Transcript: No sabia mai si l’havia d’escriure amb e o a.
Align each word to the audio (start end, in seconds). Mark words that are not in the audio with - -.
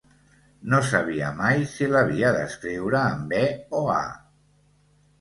No 0.71 0.79
sabia 0.91 1.29
mai 1.43 1.61
si 1.75 1.91
l’havia 1.93 2.33
d’escriure 2.39 3.01
amb 3.05 3.39
e 3.45 3.47
o 3.85 3.87
a. 4.01 4.03